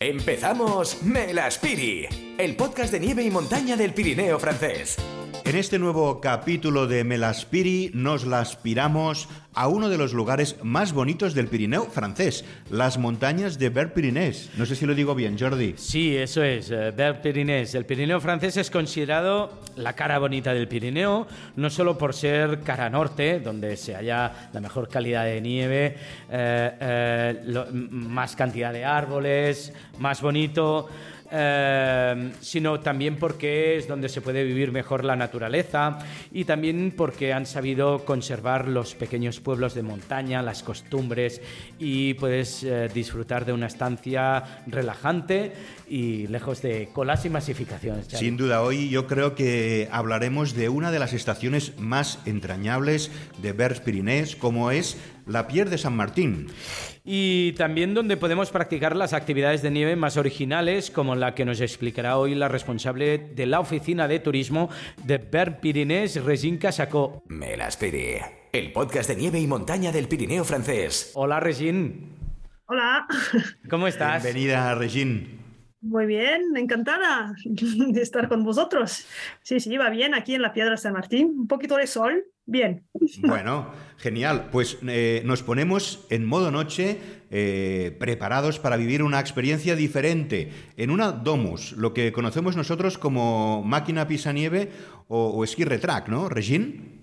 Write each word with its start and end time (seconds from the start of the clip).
Empezamos 0.00 1.02
Melaspiri, 1.02 2.06
el 2.38 2.54
podcast 2.54 2.92
de 2.92 3.00
nieve 3.00 3.24
y 3.24 3.32
montaña 3.32 3.76
del 3.76 3.94
Pirineo 3.94 4.38
francés. 4.38 4.96
En 5.48 5.56
este 5.56 5.78
nuevo 5.78 6.20
capítulo 6.20 6.86
de 6.86 7.04
Melaspiri 7.04 7.90
nos 7.94 8.26
la 8.26 8.40
aspiramos 8.40 9.30
a 9.54 9.66
uno 9.66 9.88
de 9.88 9.96
los 9.96 10.12
lugares 10.12 10.56
más 10.62 10.92
bonitos 10.92 11.32
del 11.32 11.48
Pirineo 11.48 11.86
francés, 11.86 12.44
las 12.70 12.98
montañas 12.98 13.58
de 13.58 13.70
Vert 13.70 13.94
Pirinés. 13.94 14.50
No 14.58 14.66
sé 14.66 14.76
si 14.76 14.84
lo 14.84 14.94
digo 14.94 15.14
bien, 15.14 15.38
Jordi. 15.38 15.72
Sí, 15.78 16.14
eso 16.14 16.42
es, 16.42 16.70
eh, 16.70 16.90
Vert 16.90 17.22
Pirinés. 17.22 17.74
El 17.74 17.86
Pirineo 17.86 18.20
francés 18.20 18.58
es 18.58 18.70
considerado 18.70 19.58
la 19.76 19.94
cara 19.94 20.18
bonita 20.18 20.52
del 20.52 20.68
Pirineo, 20.68 21.26
no 21.56 21.70
solo 21.70 21.96
por 21.96 22.12
ser 22.12 22.60
cara 22.60 22.90
norte, 22.90 23.40
donde 23.40 23.78
se 23.78 23.94
halla 23.94 24.50
la 24.52 24.60
mejor 24.60 24.86
calidad 24.86 25.24
de 25.24 25.40
nieve, 25.40 25.96
eh, 26.30 26.72
eh, 26.78 27.64
más 27.72 28.36
cantidad 28.36 28.70
de 28.70 28.84
árboles, 28.84 29.72
más 29.98 30.20
bonito. 30.20 30.90
Eh, 31.30 32.32
sino 32.40 32.80
también 32.80 33.16
porque 33.16 33.76
es 33.76 33.86
donde 33.86 34.08
se 34.08 34.20
puede 34.20 34.44
vivir 34.44 34.72
mejor 34.72 35.04
la 35.04 35.16
naturaleza 35.16 35.98
y 36.32 36.44
también 36.44 36.94
porque 36.96 37.32
han 37.32 37.46
sabido 37.46 38.04
conservar 38.04 38.68
los 38.68 38.94
pequeños 38.94 39.40
pueblos 39.40 39.74
de 39.74 39.82
montaña, 39.82 40.42
las 40.42 40.62
costumbres 40.62 41.40
y 41.78 42.14
puedes 42.14 42.64
eh, 42.64 42.88
disfrutar 42.92 43.44
de 43.44 43.52
una 43.52 43.66
estancia 43.66 44.62
relajante 44.66 45.52
y 45.88 46.26
lejos 46.28 46.62
de 46.62 46.88
colas 46.92 47.24
y 47.24 47.30
masificaciones. 47.30 48.06
Sin 48.08 48.36
duda, 48.36 48.62
hoy 48.62 48.88
yo 48.88 49.06
creo 49.06 49.34
que 49.34 49.88
hablaremos 49.90 50.54
de 50.54 50.68
una 50.68 50.90
de 50.90 50.98
las 50.98 51.12
estaciones 51.12 51.78
más 51.78 52.20
entrañables 52.26 53.10
de 53.42 53.52
Vert 53.52 53.84
Pirinés, 53.84 54.36
como 54.36 54.70
es 54.70 54.96
la 55.26 55.46
Pierre 55.46 55.70
de 55.70 55.78
San 55.78 55.94
Martín. 55.94 56.48
Y 57.10 57.52
también 57.52 57.94
donde 57.94 58.18
podemos 58.18 58.50
practicar 58.50 58.94
las 58.94 59.14
actividades 59.14 59.62
de 59.62 59.70
nieve 59.70 59.96
más 59.96 60.18
originales, 60.18 60.90
como 60.90 61.14
la 61.14 61.34
que 61.34 61.46
nos 61.46 61.62
explicará 61.62 62.18
hoy 62.18 62.34
la 62.34 62.48
responsable 62.48 63.16
de 63.16 63.46
la 63.46 63.60
oficina 63.60 64.06
de 64.06 64.18
turismo 64.20 64.68
de 65.04 65.16
Vert 65.16 65.60
Pirinés, 65.60 66.22
Regine 66.22 66.58
Casacó. 66.58 67.22
Melaspiri, 67.26 68.16
el 68.52 68.72
podcast 68.72 69.08
de 69.08 69.16
nieve 69.16 69.40
y 69.40 69.46
montaña 69.46 69.90
del 69.90 70.06
Pirineo 70.06 70.44
francés. 70.44 71.12
Hola 71.14 71.40
Regine, 71.40 71.94
Hola, 72.66 73.06
¿cómo 73.70 73.86
estás? 73.86 74.22
Bienvenida, 74.22 74.74
Regine. 74.74 75.28
muy 75.80 76.04
bien, 76.04 76.42
encantada 76.58 77.32
de 77.46 78.02
estar 78.02 78.28
con 78.28 78.44
vosotros. 78.44 79.06
Sí, 79.40 79.60
sí, 79.60 79.78
va 79.78 79.88
bien 79.88 80.14
aquí 80.14 80.34
en 80.34 80.42
la 80.42 80.52
Piedra 80.52 80.76
San 80.76 80.92
Martín, 80.92 81.28
un 81.38 81.48
poquito 81.48 81.78
de 81.78 81.86
sol, 81.86 82.22
bien. 82.48 82.84
Bueno, 83.20 83.70
genial. 83.98 84.48
Pues 84.50 84.78
eh, 84.86 85.22
nos 85.24 85.42
ponemos 85.42 86.06
en 86.10 86.24
modo 86.24 86.50
noche, 86.50 86.98
eh, 87.30 87.96
preparados 88.00 88.58
para 88.58 88.76
vivir 88.76 89.02
una 89.02 89.20
experiencia 89.20 89.76
diferente 89.76 90.50
en 90.76 90.90
una 90.90 91.12
domus, 91.12 91.72
lo 91.72 91.94
que 91.94 92.10
conocemos 92.10 92.56
nosotros 92.56 92.98
como 92.98 93.62
máquina 93.62 94.08
pisanieve 94.08 94.70
o, 95.08 95.28
o 95.28 95.44
esquí 95.44 95.64
retrack, 95.64 96.08
¿no, 96.08 96.28
Regine? 96.28 96.97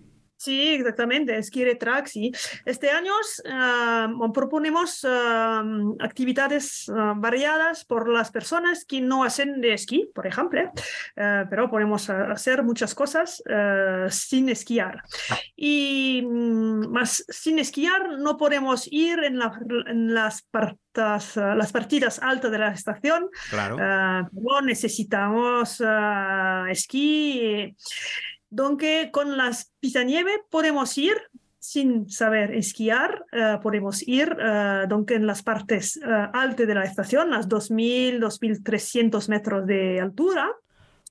Sí, 0.45 0.75
exactamente, 0.75 1.35
esquí 1.37 1.63
retrack, 1.65 2.05
sí. 2.07 2.31
Este 2.65 2.89
año 2.91 3.13
ah, 3.49 4.07
proponemos 4.33 5.03
ah, 5.07 5.63
actividades 5.99 6.87
ah, 6.89 7.13
variadas 7.17 7.83
por 7.85 8.07
las 8.07 8.29
personas 8.31 8.85
que 8.85 9.01
no 9.01 9.23
hacen 9.23 9.59
de 9.61 9.73
esquí, 9.73 10.09
por 10.13 10.25
ejemplo, 10.27 10.61
Ah, 11.17 11.45
pero 11.49 11.69
podemos 11.69 12.09
hacer 12.09 12.61
muchas 12.63 12.93
cosas 12.93 13.41
ah, 13.49 14.07
sin 14.09 14.49
esquiar. 14.49 15.01
Y 15.55 16.21
mm, 16.23 16.91
más 16.91 17.25
sin 17.29 17.57
esquiar 17.59 18.19
no 18.19 18.37
podemos 18.37 18.87
ir 18.91 19.23
en, 19.23 19.39
la- 19.39 19.59
en 19.87 20.13
las, 20.13 20.43
partas, 20.43 21.37
ah, 21.37 21.55
las 21.55 21.71
partidas 21.71 22.19
altas 22.19 22.51
de 22.51 22.57
la 22.59 22.71
estación, 22.71 23.29
Claro. 23.49 23.75
Pero 23.77 24.61
necesitamos 24.61 25.81
ah, 25.85 26.65
esquí. 26.69 27.75
Donde 28.49 29.09
con 29.11 29.37
las 29.37 29.73
pisanieve 29.79 30.43
podemos 30.49 30.97
ir 30.97 31.15
sin 31.59 32.09
saber 32.09 32.53
esquiar, 32.53 33.25
eh, 33.31 33.57
podemos 33.61 34.07
ir 34.07 34.35
donde 34.87 35.15
en 35.15 35.25
las 35.25 35.41
partes 35.41 35.97
eh, 35.97 36.01
altas 36.33 36.67
de 36.67 36.75
la 36.75 36.83
estación, 36.83 37.31
las 37.31 37.49
2.000, 37.49 38.19
2.300 38.19 39.29
metros 39.29 39.65
de 39.65 39.99
altura, 39.99 40.51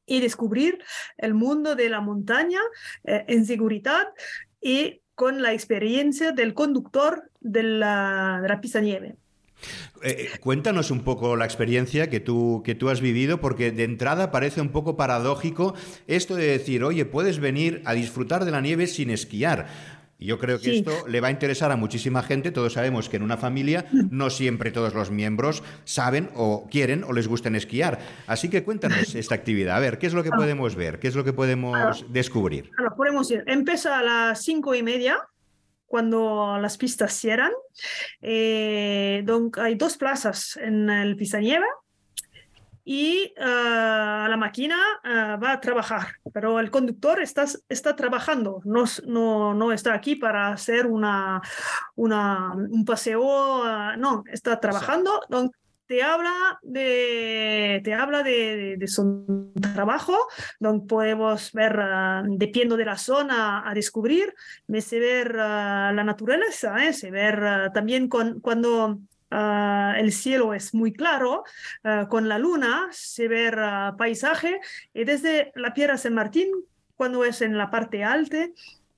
y 0.06 0.20
descubrir 0.20 0.84
el 1.16 1.32
mundo 1.32 1.74
de 1.74 1.88
la 1.88 2.02
montaña 2.02 2.60
en 3.04 3.46
seguridad 3.46 4.08
y 4.60 5.00
con 5.14 5.42
la 5.42 5.52
experiencia 5.52 6.32
del 6.32 6.54
conductor 6.54 7.30
de 7.40 7.62
la, 7.62 8.40
de 8.42 8.48
la 8.48 8.60
pisanieve. 8.60 9.16
Eh, 10.02 10.28
cuéntanos 10.40 10.90
un 10.90 11.00
poco 11.02 11.36
la 11.36 11.44
experiencia 11.44 12.10
que 12.10 12.20
tú, 12.20 12.62
que 12.64 12.74
tú 12.74 12.90
has 12.90 13.00
vivido, 13.00 13.40
porque 13.40 13.72
de 13.72 13.84
entrada 13.84 14.30
parece 14.30 14.60
un 14.60 14.68
poco 14.68 14.96
paradójico 14.96 15.74
esto 16.06 16.36
de 16.36 16.46
decir, 16.46 16.84
oye, 16.84 17.04
puedes 17.04 17.38
venir 17.38 17.80
a 17.84 17.94
disfrutar 17.94 18.44
de 18.44 18.50
la 18.50 18.60
nieve 18.60 18.86
sin 18.86 19.10
esquiar. 19.10 19.66
Yo 20.20 20.38
creo 20.38 20.58
que 20.58 20.70
Sí. 20.70 20.76
esto 20.78 21.06
le 21.08 21.20
va 21.20 21.28
a 21.28 21.30
interesar 21.32 21.70
a 21.72 21.76
muchísima 21.76 22.22
gente. 22.22 22.50
Todos 22.52 22.74
sabemos 22.74 23.08
que 23.08 23.16
en 23.16 23.22
una 23.24 23.36
familia 23.36 23.84
no 24.10 24.30
siempre 24.30 24.70
todos 24.70 24.94
los 24.94 25.10
miembros 25.10 25.62
saben 25.84 26.30
o 26.34 26.66
quieren 26.70 27.02
o 27.04 27.12
les 27.12 27.26
gusten 27.28 27.56
esquiar. 27.56 27.98
Así 28.26 28.48
que 28.48 28.62
cuéntanos 28.62 29.14
esta 29.14 29.34
actividad. 29.34 29.76
A 29.76 29.80
ver, 29.80 29.98
¿qué 29.98 30.06
es 30.06 30.14
lo 30.14 30.22
que 30.22 30.30
podemos 30.30 30.76
ver? 30.76 30.98
¿Qué 30.98 31.08
es 31.08 31.14
lo 31.16 31.24
que 31.24 31.32
podemos 31.32 32.06
descubrir? 32.10 32.70
Claro, 32.70 32.94
podemos 32.96 33.30
ir. 33.30 33.42
Empieza 33.46 33.98
a 33.98 34.02
las 34.02 34.42
cinco 34.42 34.74
y 34.74 34.82
media, 34.82 35.18
cuando 35.94 36.58
las 36.60 36.76
pistas 36.76 37.12
cierran. 37.12 37.52
Eh, 38.20 39.22
donc, 39.24 39.58
hay 39.58 39.76
dos 39.76 39.96
plazas 39.96 40.56
en 40.56 40.90
el 40.90 41.14
pisanieve 41.14 41.66
y 42.84 43.32
ah, 43.38 44.26
la 44.28 44.36
máquina 44.36 44.76
ah, 45.04 45.38
va 45.40 45.52
a 45.52 45.60
trabajar, 45.60 46.08
pero 46.32 46.58
el 46.58 46.72
conductor 46.72 47.22
está, 47.22 47.44
está 47.68 47.94
trabajando, 47.94 48.60
no, 48.64 48.86
no, 49.06 49.54
no 49.54 49.70
está 49.70 49.94
aquí 49.94 50.16
para 50.16 50.48
hacer 50.48 50.88
una, 50.88 51.40
una, 51.94 52.54
un 52.54 52.84
paseo, 52.84 53.62
ah, 53.62 53.94
no, 53.96 54.24
está 54.32 54.58
trabajando. 54.58 55.22
donc, 55.28 55.54
te 55.86 56.02
habla 56.02 56.58
de, 56.62 57.80
te 57.84 57.94
habla 57.94 58.22
de, 58.22 58.56
de- 58.56 58.76
de 58.76 58.88
su 58.88 59.52
trabajo, 59.74 60.16
donde 60.60 60.86
podemos 60.86 61.52
ver, 61.52 61.78
ah, 61.80 62.22
dependiendo 62.26 62.76
de 62.76 62.84
la 62.84 62.96
zona 62.96 63.68
a 63.68 63.74
descubrir, 63.74 64.34
me 64.66 64.80
sé 64.80 64.98
ver 64.98 65.36
ah, 65.38 65.92
la 65.94 66.04
naturaleza, 66.04 66.84
¿eh? 66.86 66.92
sé 66.92 67.10
ver 67.10 67.44
ah, 67.44 67.70
también 67.72 68.08
con, 68.08 68.40
cuando 68.40 68.98
ah, 69.30 69.94
el 69.98 70.12
cielo 70.12 70.54
es 70.54 70.74
muy 70.74 70.92
claro, 70.92 71.44
ah, 71.84 72.06
con 72.08 72.28
la 72.28 72.38
luna, 72.38 72.88
sé 72.90 73.28
ver 73.28 73.58
ah, 73.58 73.94
paisaje, 73.98 74.60
y 74.92 75.04
desde 75.04 75.52
la 75.54 75.74
Piedra 75.74 75.98
San 75.98 76.14
Martín, 76.14 76.48
cuando 76.96 77.24
es 77.24 77.42
en 77.42 77.58
la 77.58 77.70
parte 77.70 78.04
alta, 78.04 78.46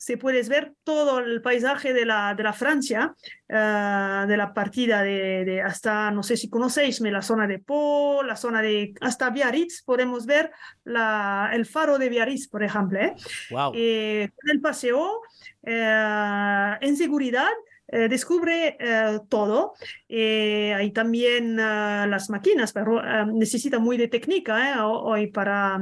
se 0.06 0.17
puede 0.17 0.41
ver 0.49 0.72
todo 0.84 1.19
el 1.19 1.43
paisaje 1.43 1.93
de 1.93 2.05
la, 2.05 2.33
de 2.37 2.44
la 2.44 2.53
Francia, 2.53 3.12
ah, 3.50 4.25
de 4.28 4.37
la 4.37 4.55
partida 4.55 5.03
de, 5.03 5.44
de 5.44 5.61
hasta, 5.62 6.12
no 6.12 6.22
sé 6.22 6.37
si 6.37 6.49
conocéis, 6.49 7.00
la 7.00 7.22
zona 7.22 7.49
de 7.49 7.59
Po, 7.59 8.22
la 8.22 8.37
zona 8.37 8.62
de 8.62 8.95
hasta 9.00 9.31
Biarritz, 9.31 9.83
podemos 9.84 10.25
ver 10.25 10.53
la, 10.84 11.50
el 11.53 11.66
faro 11.66 11.99
de 11.99 12.09
Biarritz, 12.09 12.47
por 12.49 12.62
ejemplo. 12.62 13.00
¿eh? 13.00 13.15
Wow. 13.50 13.72
Eh, 13.75 14.28
con 14.37 14.50
el 14.50 14.61
paseo, 14.61 15.22
eh, 15.65 16.77
en 16.81 16.97
seguridad, 16.97 17.50
eh, 17.89 18.09
descubre 18.09 18.77
eh, 18.78 19.19
todo. 19.28 19.75
Eh, 20.09 20.72
hay 20.72 20.93
también 20.93 21.56
las 21.56 22.31
máquinas, 22.31 22.72
pero 22.72 23.00
eh, 23.05 23.27
necesita 23.33 23.81
muy 23.81 23.97
de 23.97 24.06
técnica 24.06 24.71
¿eh? 24.71 24.75
ho- 24.81 25.03
hoy 25.03 25.27
para 25.28 25.81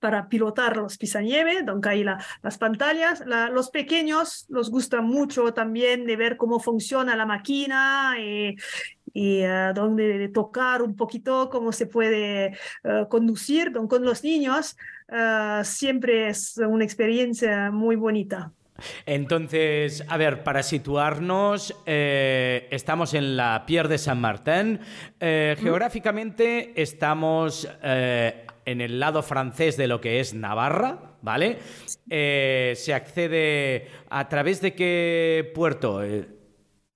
para 0.00 0.28
pilotar 0.28 0.76
los 0.76 0.98
pisanieve, 0.98 1.62
donde 1.62 1.88
hay 1.90 2.04
la- 2.04 2.18
las 2.42 2.58
pantallas. 2.58 3.22
La- 3.26 3.50
los 3.50 3.70
pequeños 3.70 4.46
los 4.48 4.70
gusta 4.70 5.00
mucho 5.02 5.52
también 5.54 6.06
de 6.06 6.16
ver 6.16 6.36
cómo 6.36 6.58
funciona 6.60 7.14
la 7.16 7.26
máquina 7.26 8.16
y, 8.18 8.56
y 9.12 9.40
eh, 9.42 9.72
donde 9.74 10.18
de 10.18 10.28
tocar 10.28 10.82
un 10.82 10.96
poquito 10.96 11.48
cómo 11.50 11.72
se 11.72 11.86
puede 11.86 12.56
eh, 12.84 13.06
conducir. 13.08 13.70
Don- 13.72 13.88
con 13.88 14.04
los 14.04 14.24
niños 14.24 14.76
eh, 15.08 15.60
siempre 15.64 16.28
es 16.28 16.56
una 16.58 16.84
experiencia 16.84 17.70
muy 17.70 17.96
bonita. 17.96 18.52
Entonces, 19.06 20.04
a 20.08 20.16
ver, 20.16 20.42
para 20.42 20.62
situarnos, 20.62 21.74
eh, 21.86 22.68
estamos 22.70 23.14
en 23.14 23.36
la 23.36 23.64
Pierre 23.66 23.88
de 23.88 23.98
San 23.98 24.20
Martín. 24.20 24.80
Eh, 25.18 25.56
geográficamente 25.60 26.72
estamos 26.80 27.68
eh, 27.82 28.46
en 28.64 28.80
el 28.80 29.00
lado 29.00 29.22
francés 29.22 29.76
de 29.76 29.86
lo 29.86 30.00
que 30.00 30.20
es 30.20 30.34
Navarra, 30.34 31.16
¿vale? 31.22 31.58
Se 32.08 32.94
accede 32.94 33.88
a 34.08 34.28
través 34.28 34.60
de 34.60 34.74
qué 34.74 35.50
puerto? 35.54 36.02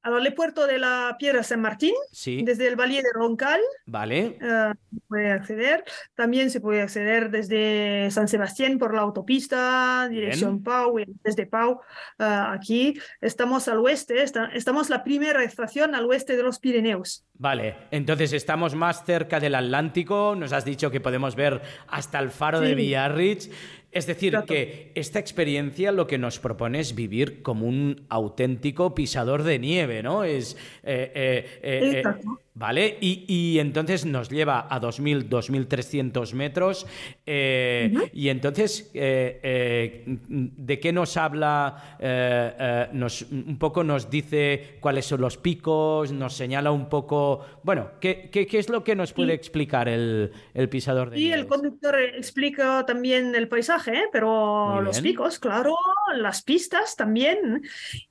Al 0.05 0.35
puerto 0.35 0.67
de 0.67 0.79
la 0.79 1.17
Piedra 1.19 1.43
San 1.43 1.61
Martín, 1.63 1.95
Sí, 2.13 2.43
desde 2.45 2.69
el 2.69 2.77
Valle 2.77 3.03
de 3.03 3.09
Roncal, 3.15 3.61
vale. 3.87 4.39
eh, 4.41 4.73
se 4.93 5.01
puede 5.09 5.33
acceder. 5.33 5.85
También 6.15 6.51
se 6.51 6.61
puede 6.61 6.83
acceder 6.83 7.31
desde 7.31 8.11
San 8.11 8.29
Sebastián 8.29 8.79
por 8.79 8.95
la 8.95 9.01
autopista, 9.01 10.07
dirección 10.11 10.63
Pau, 10.63 10.99
y 10.99 11.07
desde 11.25 11.47
Pau 11.47 11.81
eh, 12.19 12.25
aquí. 12.25 13.01
Estamos 13.23 13.67
al 13.69 13.79
oeste, 13.79 14.23
esta- 14.23 14.51
estamos 14.53 14.91
la 14.91 15.03
primera 15.05 15.43
estación 15.43 15.95
al 15.95 16.05
oeste 16.07 16.37
de 16.37 16.43
los 16.43 16.59
Pirineos. 16.59 17.25
Vale, 17.37 17.75
entonces 17.91 18.33
estamos 18.35 18.75
más 18.75 19.05
cerca 19.05 19.41
del 19.41 19.55
Atlántico, 19.55 20.35
nos 20.37 20.53
has 20.53 20.65
dicho 20.67 20.91
que 20.91 21.01
podemos 21.01 21.35
ver 21.35 21.63
hasta 21.89 22.19
el 22.19 22.31
faro 22.31 22.61
de. 22.61 22.75
Villarrich. 22.75 23.51
Es 23.95 24.07
decir, 24.07 24.37
que 24.47 24.91
esta 24.97 25.21
experiencia 25.21 25.93
lo 25.93 26.07
que 26.07 26.19
nos 26.19 26.41
propone 26.41 26.81
es 26.81 26.95
vivir 26.97 27.43
como 27.43 27.67
un 27.67 28.07
auténtico 28.09 28.95
pisador 28.95 29.45
de 29.45 29.59
nieve, 29.61 30.03
¿no? 30.03 30.25
Es. 30.25 30.57
eh, 30.83 31.13
eh, 31.15 31.61
eh, 31.63 32.03
eh. 32.05 32.44
¿Vale? 32.57 32.99
Y, 33.01 33.25
y 33.27 33.59
entonces 33.59 34.07
nos 34.07 34.29
lleva 34.31 34.69
a 34.71 34.81
2.000, 34.81 35.29
2.300 35.29 36.35
metros. 36.35 36.87
eh, 37.27 37.93
Y 38.13 38.29
entonces, 38.29 38.93
eh, 38.95 39.41
eh, 39.43 40.05
¿de 40.07 40.79
qué 40.79 40.93
nos 40.93 41.17
habla? 41.17 41.97
Eh, 41.99 42.87
nos, 42.93 43.23
un 43.23 43.59
poco 43.59 43.83
nos 43.83 44.09
dice 44.09 44.77
cuáles 44.79 45.05
son 45.07 45.21
los 45.21 45.37
picos, 45.37 46.13
nos 46.13 46.35
señala 46.35 46.71
un 46.71 46.89
poco. 46.89 47.45
Bueno, 47.65 47.91
¿qué, 48.01 48.31
qué, 48.31 48.47
qué 48.47 48.61
es 48.61 48.69
lo 48.69 48.85
que 48.85 48.95
nos 48.95 49.13
puede 49.13 49.33
explicar 49.35 49.89
el, 49.89 50.31
el 50.55 50.69
pisador 50.69 51.11
de 51.11 51.19
Y 51.19 51.33
el 51.33 51.49
conductor 51.49 51.99
explica 52.01 52.87
también 52.87 53.35
el 53.35 53.49
paisaje, 53.49 54.05
pero 54.13 54.81
los 54.81 55.01
picos, 55.01 55.41
claro, 55.41 55.75
las 56.17 56.45
pistas 56.45 56.95
también. 56.95 57.63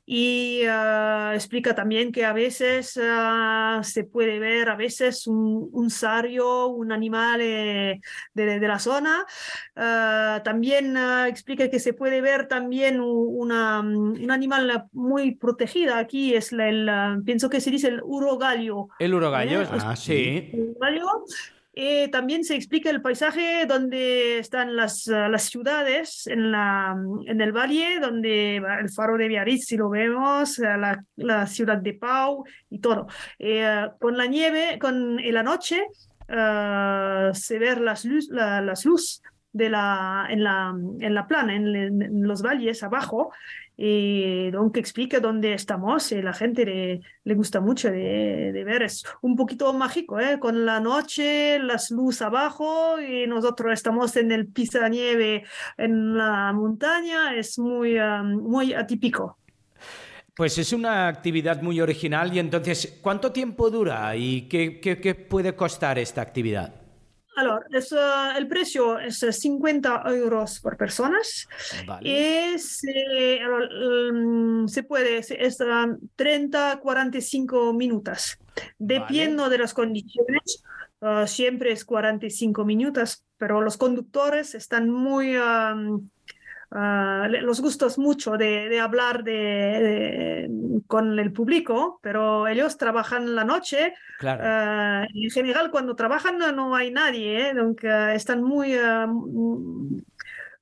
Y 0.06 0.64
ah, 0.70 1.32
explica 1.34 1.74
también 1.74 2.12
que 2.12 2.26
a 2.26 2.34
veces 2.34 3.00
ah, 3.02 3.80
se 3.84 4.04
puede 4.04 4.38
ver, 4.40 4.70
a 4.70 4.76
veces 4.76 5.28
un, 5.28 5.70
un 5.72 5.90
sario, 5.90 6.68
un 6.68 6.92
animal 6.92 7.40
eh, 7.42 8.02
de, 8.34 8.60
de 8.60 8.68
la 8.68 8.80
zona. 8.80 9.26
Ah, 9.76 10.42
también 10.44 10.98
explica 11.28 11.70
que 11.70 11.80
se 11.80 11.94
puede 11.94 12.20
ver 12.22 12.48
también 12.48 13.00
una, 13.00 13.82
mm, 13.82 14.24
un 14.24 14.32
animal 14.32 14.88
muy 14.92 15.36
protegido 15.36 15.96
aquí, 15.96 16.34
es 16.36 16.52
la- 16.52 16.70
el, 16.70 17.24
pienso 17.24 17.50
que 17.50 17.62
se 17.62 17.72
dice 17.72 17.88
el 17.88 18.02
urogallo. 18.04 18.90
El 19.00 19.14
urogallo, 19.14 19.62
¿Eh? 19.62 19.68
Ah, 19.72 19.96
sí. 19.96 20.50
Uruguayo. 20.54 21.06
Eh, 21.76 22.08
también 22.10 22.44
se 22.44 22.56
explica 22.56 22.92
el 22.92 23.02
paisaje 23.02 23.66
donde 23.66 24.38
están 24.38 24.76
las, 24.76 25.08
ah, 25.08 25.28
las 25.28 25.44
ciudades 25.46 26.28
en, 26.28 26.52
la, 26.52 26.96
en 27.26 27.42
el 27.42 27.52
valle, 27.52 28.00
donde 28.00 28.58
el 28.58 28.90
faro 28.92 29.18
de 29.18 29.28
Biarritz, 29.28 29.66
si 29.66 29.78
lo 29.78 29.90
vemos, 29.90 30.60
ah, 30.60 30.78
la, 30.78 31.04
la 31.16 31.48
ciudad 31.48 31.78
de 31.80 31.94
Pau 31.96 32.44
y 32.70 32.80
todo. 32.80 33.08
Eh, 33.40 33.88
con 34.00 34.18
la 34.18 34.28
nieve, 34.28 34.78
con 34.80 35.20
en 35.20 35.34
la 35.34 35.42
noche, 35.42 35.84
ah, 36.30 37.32
se 37.34 37.58
ve 37.58 37.76
las 37.78 38.06
luz, 38.06 38.28
la- 38.30 38.62
las 38.62 38.86
luz 38.86 39.22
de 39.52 39.70
la, 39.70 40.26
en, 40.30 40.44
la, 40.44 40.74
en 41.00 41.14
la 41.14 41.28
plana, 41.28 41.56
en, 41.56 41.76
en 41.76 42.28
los 42.28 42.42
valles 42.42 42.82
abajo, 42.84 43.32
y 43.76 44.52
donc 44.52 44.78
explica 44.78 45.20
dónde 45.20 45.54
estamos 45.54 46.12
y 46.12 46.22
la 46.22 46.34
gente 46.34 46.66
le, 46.66 47.02
le 47.24 47.34
gusta 47.36 47.60
mucho 47.60 47.90
de, 47.90 48.52
de 48.54 48.64
ver. 48.64 48.84
Es 48.84 49.04
un 49.22 49.36
poquito 49.36 49.74
mágico, 49.74 50.20
¿eh? 50.20 50.40
Con 50.40 50.66
la 50.66 50.80
noche, 50.80 51.60
las 51.60 51.90
luces 51.92 52.22
abajo 52.22 53.00
y 53.02 53.26
nosotros 53.28 53.74
estamos 53.74 54.16
en 54.16 54.32
el 54.32 54.48
nieve 54.92 55.44
en 55.78 56.18
la 56.18 56.54
montaña. 56.54 57.36
Es 57.36 57.58
muy, 57.58 57.98
ah, 57.98 58.22
muy 58.24 58.74
atípico. 58.74 59.38
Pues 60.36 60.58
es 60.58 60.74
una 60.74 61.08
actividad 61.08 61.62
muy 61.62 61.80
original 61.80 62.34
y 62.36 62.40
entonces, 62.40 63.00
¿cuánto 63.02 63.32
tiempo 63.32 63.70
dura 63.70 64.16
y 64.16 64.44
qué- 64.80 64.80
qué 65.00 65.16
puede 65.16 65.56
costar 65.56 66.00
esta 66.00 66.22
actividad? 66.22 66.83
Alors, 67.36 67.66
es, 67.72 67.92
ah, 67.98 68.36
el 68.38 68.48
precio 68.48 69.00
es 69.00 69.24
eh, 69.24 69.34
50 69.34 70.04
euros 70.08 70.60
por 70.60 70.78
personas. 70.78 71.48
Vale. 71.88 72.08
Y 72.56 72.60
se, 72.60 73.40
mm, 74.12 74.68
se 74.68 74.84
puede, 74.84 75.24
se- 75.24 75.44
es 75.44 75.60
ah, 75.62 75.88
30, 76.16 76.80
45 76.80 77.74
minutos. 77.74 78.38
Dependiendo 78.78 79.50
de 79.50 79.58
las 79.58 79.74
condiciones, 79.74 80.64
ah, 81.02 81.26
siempre 81.28 81.72
es 81.72 81.86
45 81.86 82.66
minutos, 82.66 83.24
pero 83.38 83.62
los 83.62 83.78
conductores 83.78 84.54
están 84.56 84.90
muy... 84.90 85.36
ah, 85.36 85.76
le- 87.30 87.42
los 87.42 87.62
gustos 87.62 87.98
mucho 87.98 88.38
de, 88.38 88.70
de 88.70 88.80
hablar 88.80 89.24
de, 89.24 89.32
de- 89.34 90.50
con 90.88 91.20
el 91.20 91.32
público, 91.32 92.00
pero 92.02 92.48
ellos 92.48 92.78
trabajan 92.78 93.36
la 93.36 93.44
noche 93.44 93.94
Claro. 94.20 94.42
Ah, 94.46 95.06
en 95.14 95.30
general, 95.30 95.70
cuando 95.72 95.96
trabajan 95.96 96.38
no, 96.38 96.52
no 96.52 96.76
hay 96.76 96.92
nadie, 96.92 97.50
¿eh? 97.50 97.54
Donc, 97.54 97.84
están 97.84 98.42
muy 98.44 98.74
ah, 98.76 99.06
mm, 99.08 99.98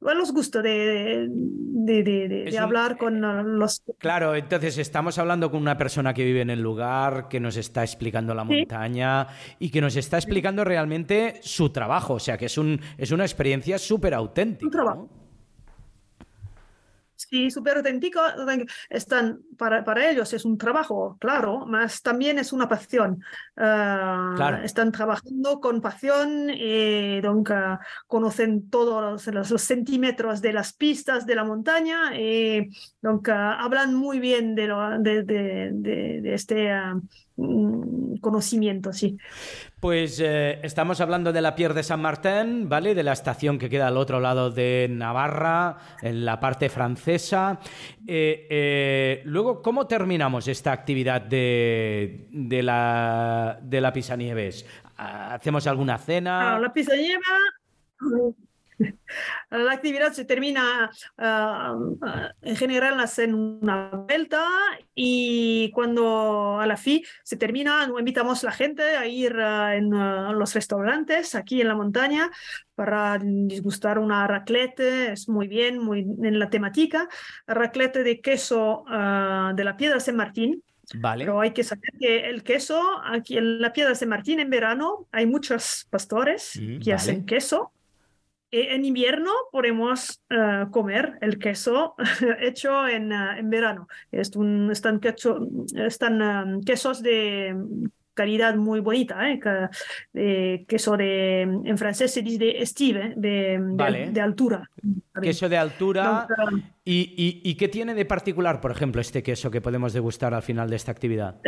los 0.01 0.31
gustos 0.33 0.63
de, 0.63 1.27
de, 1.29 2.47
un- 2.57 2.57
hablar 2.59 2.97
con 2.97 3.21
los... 3.59 3.83
Claro, 3.99 4.33
entonces 4.35 4.77
estamos 4.79 5.19
hablando 5.19 5.51
con 5.51 5.61
una 5.61 5.77
persona 5.77 6.13
que 6.13 6.23
vive 6.25 6.41
en 6.41 6.49
el 6.49 6.59
lugar, 6.61 7.27
que 7.29 7.39
nos 7.39 7.55
está 7.55 7.83
explicando 7.83 8.33
la 8.33 8.43
Sí. 8.47 8.47
montaña 8.57 9.27
y 9.59 9.69
que 9.69 9.79
nos 9.79 9.95
está 9.95 10.17
explicando 10.17 10.63
realmente 10.63 11.39
su 11.43 11.69
trabajo. 11.69 12.15
O 12.15 12.19
sea, 12.19 12.37
que 12.37 12.45
es, 12.47 12.57
un, 12.57 12.79
es 12.97 13.11
una 13.11 13.23
experiencia 13.25 13.77
súper 13.77 14.13
auténtica. 14.15 14.65
Un 14.65 14.71
trabajo. 14.71 15.09
¿no? 15.13 15.20
Sí, 17.31 17.49
súper 17.49 17.77
auténtico. 17.77 18.19
Están, 18.89 19.39
para, 19.57 19.85
para 19.85 20.09
ellos 20.09 20.33
es 20.33 20.43
un 20.43 20.57
trabajo, 20.57 21.15
claro, 21.17 21.65
más 21.65 22.01
también 22.01 22.37
es 22.39 22.51
una 22.51 22.67
pasión. 22.67 23.23
Ah, 23.55 24.33
Claro. 24.35 24.57
Están 24.63 24.91
trabajando 24.91 25.61
con 25.61 25.79
pasión 25.79 26.49
y 26.49 27.21
donc, 27.21 27.49
ah, 27.51 27.79
conocen 28.07 28.69
todos 28.69 29.25
los, 29.27 29.61
centímetros 29.61 30.41
de 30.41 30.51
las 30.51 30.73
pistas 30.73 31.25
de 31.25 31.35
la 31.35 31.45
montaña 31.45 32.19
y 32.19 32.69
donc, 33.01 33.29
ah, 33.29 33.53
hablan 33.63 33.95
muy 33.95 34.19
bien 34.19 34.53
de, 34.53 34.67
lo- 34.67 34.99
de, 34.99 35.23
de- 35.23 35.69
de- 35.73 36.21
de 36.21 36.33
este 36.33 36.69
mm, 37.37 38.15
conocimiento, 38.17 38.93
sí. 38.93 39.17
Pues 39.79 40.19
eh, 40.23 40.59
estamos 40.63 41.01
hablando 41.01 41.33
de 41.33 41.41
la 41.41 41.55
Pier 41.55 41.73
de 41.73 41.83
San 41.83 42.01
Martín, 42.01 42.69
¿vale? 42.69 42.93
De 42.93 43.03
la 43.03 43.13
estación 43.13 43.57
que 43.57 43.69
queda 43.69 43.87
al 43.87 43.97
otro 43.97 44.19
lado 44.19 44.51
de 44.51 44.87
Navarra, 44.89 45.77
en 46.01 46.23
la 46.23 46.39
parte 46.39 46.69
francesa. 46.69 47.59
Eh, 48.07 48.47
eh, 48.49 49.21
luego, 49.25 49.61
¿cómo 49.61 49.87
terminamos 49.87 50.47
esta 50.47 50.71
actividad 50.71 51.21
de, 51.21 52.27
de 52.31 52.63
la, 52.63 53.59
de 53.61 53.81
la 53.81 53.91
Pisanieves? 53.91 54.65
¿Hacemos 54.97 55.65
alguna 55.65 55.97
cena? 55.97 56.55
Ah, 56.55 56.59
la 56.59 56.71
nieve, 56.75 57.23
la 59.49 59.71
actividad 59.71 60.11
se 60.13 60.25
termina, 60.25 60.89
ah, 61.17 61.75
ah, 62.01 62.31
en 62.41 62.55
general 62.55 62.99
hacen 62.99 63.33
una 63.35 63.89
vuelta 63.89 64.45
y 64.95 65.71
cuando 65.71 66.59
a 66.59 66.65
la 66.67 66.77
fin 66.77 67.01
se 67.23 67.37
termina, 67.37 67.87
invitamos 67.97 68.43
a 68.43 68.47
la 68.47 68.53
gente 68.53 68.83
a 68.83 69.05
ir 69.07 69.35
ah, 69.39 69.75
en 69.75 69.89
los 69.89 70.53
restaurantes 70.53 71.35
aquí 71.35 71.61
en 71.61 71.67
la 71.67 71.75
montaña 71.75 72.29
para 72.75 73.19
disgustar 73.21 73.99
una 73.99 74.25
raclette, 74.27 75.11
es 75.11 75.29
muy 75.29 75.47
bien, 75.47 75.77
muy 75.79 75.99
en 75.99 76.39
la 76.39 76.49
temática, 76.49 77.07
raclette 77.45 78.03
de 78.03 78.21
queso 78.21 78.85
de 78.89 79.63
la 79.63 79.75
Piedra 79.77 79.99
San 79.99 80.15
Martín. 80.15 80.63
Vale. 80.95 81.23
Pero 81.23 81.39
hay 81.39 81.51
que 81.51 81.63
saber 81.63 81.91
que 81.99 82.29
el 82.29 82.43
queso, 82.43 82.81
aquí 83.05 83.37
en 83.37 83.61
la 83.61 83.71
Piedra 83.71 83.91
de 83.91 83.95
San 83.95 84.09
Martín, 84.09 84.39
en 84.39 84.49
verano, 84.49 85.07
hay 85.11 85.25
muchos 85.25 85.87
pastores 85.89 86.59
Mm, 86.59 86.79
que 86.79 86.89
vale. 86.89 86.93
hacen 86.95 87.25
queso. 87.25 87.71
Y 88.53 88.59
en 88.67 88.83
invierno 88.83 89.31
podemos 89.51 90.21
eh, 90.29 90.65
comer 90.71 91.17
el 91.21 91.39
queso 91.39 91.95
hecho 92.41 92.85
en, 92.87 93.11
eh, 93.13 93.39
en 93.39 93.49
verano. 93.49 93.87
Es 94.11 94.35
un, 94.35 94.69
están, 94.71 94.99
queso- 94.99 95.47
están 95.75 96.21
eh, 96.21 96.59
quesos 96.65 97.01
de 97.01 97.55
calidad 98.13 98.55
muy 98.55 98.81
bonita, 98.81 99.17
¿eh? 99.31 99.39
Queso 100.67 100.97
de, 100.97 101.41
en 101.43 101.77
francés 101.77 102.11
se 102.13 102.21
dice 102.21 102.39
de 102.39 102.61
estive, 102.61 103.13
de, 103.15 103.57
Vale. 103.61 104.11
de 104.11 104.19
altura. 104.21 104.69
Queso 105.21 105.47
de 105.47 105.57
altura. 105.57 106.27
Eh, 106.51 106.61
¿Y, 106.83 107.41
y, 107.43 107.49
y 107.49 107.55
qué 107.55 107.69
tiene 107.69 107.93
de 107.93 108.03
particular, 108.05 108.59
por 108.59 108.71
ejemplo, 108.71 108.99
este 108.99 109.23
queso 109.23 109.49
que 109.49 109.61
podemos 109.61 109.93
degustar 109.93 110.33
al 110.33 110.41
final 110.43 110.69
de 110.69 110.75
esta 110.75 110.91
actividad? 110.91 111.39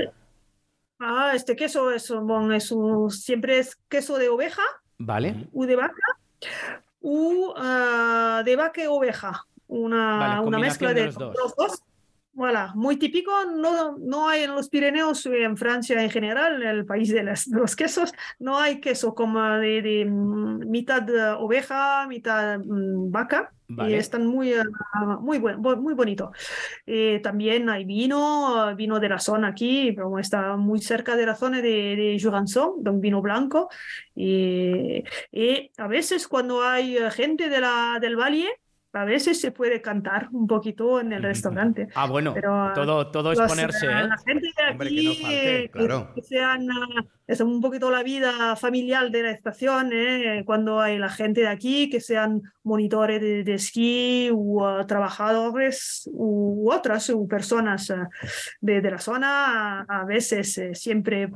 ah, 0.99 1.33
este 1.35 1.57
queso 1.57 1.91
es, 1.91 2.09
bon, 2.09 2.53
es 2.53 2.71
un- 2.71 3.11
siempre 3.11 3.59
es 3.59 3.75
queso 3.89 4.17
de 4.17 4.29
oveja. 4.29 4.63
¿Vale? 4.99 5.47
u 5.51 5.65
de 5.65 5.75
vaca 5.75 5.93
u 7.03 7.53
ah, 7.55 8.41
de 8.43 8.55
vaca 8.55 8.83
y 8.83 8.87
oveja. 8.87 9.45
Una, 9.67 10.17
Vale, 10.17 10.39
una 10.41 10.57
mezcla 10.57 10.93
de 10.93 11.01
de, 11.01 11.05
los 11.07 11.15
dos. 11.15 11.35
los 11.35 11.55
dos. 11.55 11.83
Voilà, 12.35 12.71
muy 12.73 12.97
típico, 12.97 13.31
no, 13.45 13.95
no 13.99 14.27
hay 14.27 14.43
en 14.43 14.55
los 14.55 14.67
Pirineos, 14.67 15.23
eh, 15.27 15.43
en 15.43 15.55
Francia 15.55 16.01
en 16.01 16.09
general, 16.09 16.63
el 16.63 16.83
país 16.83 17.09
de, 17.09 17.21
los 17.51 17.75
quesos, 17.75 18.11
no 18.39 18.57
hay 18.57 18.79
queso 18.81 19.13
como 19.13 19.39
de, 19.59 20.03
mm, 20.09 20.67
mitad 20.67 21.07
oveja, 21.39 22.07
mitad 22.07 22.57
mm, 22.57 23.11
vaca, 23.11 23.53
y 23.67 23.93
están 23.93 24.25
muy, 24.25 24.51
eh, 24.51 24.63
muy, 25.19 25.37
buen, 25.37 25.61
muy 25.61 25.93
bonito. 25.93 26.31
Eh, 26.87 27.19
también 27.21 27.69
hay 27.69 27.85
vino, 27.85 28.75
vino 28.75 28.99
de 28.99 29.09
la 29.09 29.19
zona 29.19 29.49
aquí, 29.49 29.95
como 29.95 30.17
está 30.17 30.57
muy 30.57 30.79
cerca 30.79 31.15
de 31.15 31.27
la 31.27 31.35
zona 31.35 31.61
de, 31.61 31.95
de 31.95 32.19
Jurançon, 32.19 32.81
un 32.83 32.99
vino 32.99 33.21
blanco, 33.21 33.69
y, 34.15 35.03
y, 35.31 35.71
a 35.77 35.87
veces 35.87 36.27
cuando 36.27 36.63
hay 36.63 36.97
gente 37.11 37.47
de 37.49 37.61
la, 37.61 37.99
del 38.01 38.15
valle, 38.15 38.49
a 38.93 39.05
veces 39.05 39.41
se 39.41 39.51
puede 39.51 39.81
cantar 39.81 40.29
un 40.31 40.45
poquito 40.45 40.99
en 40.99 41.11
el 41.13 41.23
restaurante. 41.23 41.87
Ah, 41.95 42.05
bueno, 42.05 42.35
todo, 42.75 43.09
todo 43.09 43.31
es 43.31 43.39
ponerse. 43.39 43.87
¿eh? 43.87 44.07
La 44.07 44.17
gente 44.17 44.47
de 44.55 44.85
aquí, 44.85 45.19
que, 45.19 45.69
claro. 45.73 46.11
que, 46.13 46.21
sean, 46.21 46.69
ah, 46.69 47.03
es 47.25 47.41
un 47.41 47.59
poquito 47.59 47.89
la 47.89 48.03
vida 48.03 48.55
familiar 48.55 49.09
de 49.09 49.23
la 49.23 49.31
estación, 49.31 49.89
¿eh? 49.91 50.43
cuando 50.45 50.79
hay 50.79 50.99
la 50.99 51.09
gente 51.09 51.41
de 51.41 51.47
aquí, 51.47 51.89
que 51.89 51.99
sean 51.99 52.43
monitores 52.63 53.19
de, 53.19 53.53
esquí 53.53 54.29
u 54.31 54.63
ah, 54.63 54.85
trabajadores 54.85 56.07
u 56.13 56.71
otras 56.71 57.09
u 57.09 57.27
personas 57.27 57.89
ah, 57.89 58.07
de, 58.61 58.79
de, 58.79 58.91
la 58.91 58.99
zona, 58.99 59.81
a 59.81 60.05
veces 60.05 60.55
eh, 60.59 60.75
siempre 60.75 61.31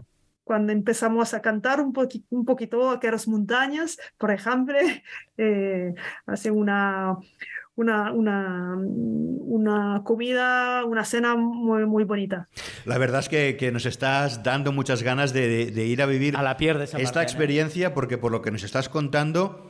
cuando 0.48 0.72
empezamos 0.72 1.34
a 1.34 1.42
cantar 1.42 1.82
un, 1.82 1.92
poquito, 1.92 2.26
un 2.30 2.46
poquito 2.46 2.90
aquellas 2.90 3.28
montañas, 3.28 4.00
por 4.18 4.32
ejemplo, 4.32 4.78
eh, 5.38 5.94
hace 6.26 6.50
una, 6.50 7.18
una, 7.76 8.14
una, 8.14 8.76
una, 8.78 10.02
comida, 10.06 10.86
una 10.86 11.04
cena 11.04 11.36
muy, 11.36 11.86
muy 11.86 12.06
bonita. 12.06 12.48
La 12.86 12.98
verdad 12.98 13.20
es 13.20 13.30
que, 13.30 13.58
que 13.58 13.74
nos 13.74 13.86
estás 13.86 14.42
dando 14.42 14.72
muchas 14.72 15.04
ganas 15.04 15.34
de, 15.34 15.70
de, 15.70 15.86
ir 15.86 16.02
a 16.02 16.06
vivir 16.06 16.38
a 16.38 16.44
la 16.44 16.56
de 16.56 16.86
esta 16.98 17.22
experiencia, 17.22 17.94
porque 17.94 18.18
por 18.18 18.32
lo 18.32 18.42
que 18.42 18.50
nos 18.50 18.64
estás 18.64 18.88
contando 18.88 19.68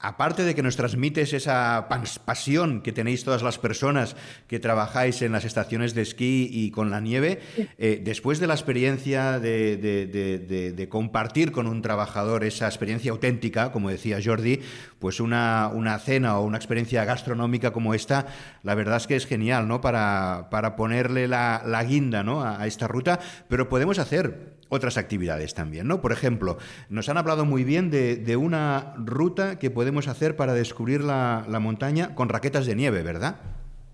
aparte 0.00 0.44
de 0.44 0.54
que 0.54 0.62
nos 0.62 0.76
transmites 0.76 1.34
esa 1.34 1.86
pasión 2.24 2.80
que 2.80 2.90
tenéis 2.90 3.22
todas 3.22 3.42
las 3.42 3.58
personas 3.58 4.16
que 4.48 4.58
trabajáis 4.58 5.20
en 5.20 5.32
las 5.32 5.44
estaciones 5.44 5.94
de 5.94 6.02
esquí 6.02 6.48
y 6.50 6.70
con 6.70 6.90
la 6.90 7.00
nieve, 7.00 7.40
eh, 7.76 8.00
después 8.02 8.40
de 8.40 8.46
la 8.46 8.54
experiencia 8.54 9.38
de, 9.38 10.86
compartir 10.90 11.52
con 11.52 11.66
un 11.66 11.82
trabajador 11.82 12.44
esa 12.44 12.66
experiencia 12.66 13.12
auténtica, 13.12 13.72
como 13.72 13.90
decía 13.90 14.18
Jordi, 14.24 14.60
pues 14.98 15.20
una, 15.20 15.70
una, 15.72 15.98
cena 15.98 16.38
o 16.38 16.44
una 16.44 16.56
experiencia 16.56 17.04
gastronómica 17.04 17.72
como 17.72 17.92
esta, 17.92 18.26
la 18.62 18.74
verdad 18.74 18.96
es 18.96 19.06
que 19.06 19.16
es 19.16 19.26
genial, 19.26 19.68
¿no? 19.68 19.82
Para, 19.82 20.48
para 20.50 20.76
ponerle 20.76 21.28
la, 21.28 21.84
guinda 21.86 22.22
¿no? 22.22 22.42
a 22.42 22.66
esta 22.66 22.88
ruta, 22.88 23.20
pero 23.48 23.68
podemos 23.68 23.98
hacer 23.98 24.59
otras 24.70 24.96
actividades 24.96 25.52
también, 25.52 25.86
¿no? 25.86 26.00
Por 26.00 26.12
ejemplo, 26.12 26.56
nos 26.88 27.10
han 27.10 27.18
hablado 27.18 27.44
muy 27.44 27.64
bien 27.64 27.90
de, 27.90 28.36
una 28.36 28.94
ruta 28.96 29.58
que 29.58 29.70
podemos 29.70 30.08
hacer 30.08 30.36
para 30.36 30.54
descubrir 30.54 31.04
la, 31.04 31.44
montaña 31.60 32.14
con 32.14 32.30
raquetas 32.30 32.64
de 32.64 32.74
nieve, 32.74 33.02
¿verdad? 33.02 33.36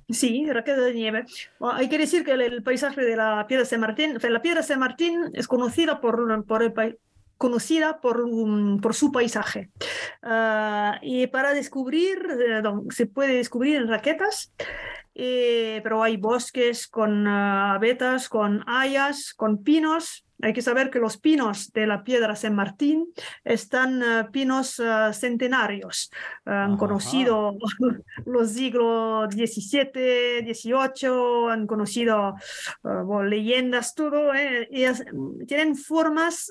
Sí, 0.09 0.47
raquetas 0.49 0.85
de 0.85 0.95
nieve. 0.95 1.25
hay 1.61 1.89
que 1.89 1.99
decir 1.99 2.25
que 2.25 2.33
el, 2.33 2.63
paisaje 2.63 3.01
de 3.03 3.17
la 3.17 3.47
Piedra 3.49 3.65
San 3.65 3.81
Martín, 3.81 4.19
la 4.23 4.43
Piedra 4.43 4.63
San 4.63 4.79
Martín 4.79 5.31
es 5.33 5.49
conocida 5.49 6.01
por, 6.01 6.31
el 6.63 6.99
conocida 7.39 8.01
por, 8.01 8.25
por 8.81 8.95
su 8.95 9.11
paisaje. 9.11 9.71
Ah, 10.23 10.99
y 11.03 11.27
para 11.27 11.55
descubrir, 11.55 12.19
eh, 12.31 12.63
se 12.91 13.07
puede 13.07 13.35
descubrir 13.35 13.77
en 13.77 13.89
raquetas, 13.89 14.53
eh, 15.15 15.81
pero 15.83 16.03
hay 16.03 16.19
bosques 16.19 16.87
con 16.87 17.27
uh, 17.27 17.75
abetas, 17.75 18.29
con 18.29 18.63
hayas, 18.67 19.33
con 19.33 19.63
pinos, 19.63 20.26
hay 20.43 20.53
que 20.53 20.63
saber 20.63 20.91
que 20.91 20.99
los 20.99 21.17
pinos 21.17 21.73
de 21.73 21.87
la 21.87 22.05
Piedra 22.05 22.37
San 22.37 22.55
Martín 22.55 23.09
están 23.45 24.03
eh, 24.03 24.25
pinos 24.31 24.79
eh, 24.79 25.13
centenarios. 25.13 26.11
han 26.45 26.77
conocido 26.77 27.57
los 28.27 28.51
siglos 28.51 29.33
XVII, 29.35 30.55
XVIII, 30.55 31.51
han 31.51 31.67
conocido 31.67 32.35
eh, 32.85 33.25
leyendas, 33.29 33.95
todo. 33.95 34.33
y 34.35 34.85
tienen 35.47 35.77
formas 35.77 36.51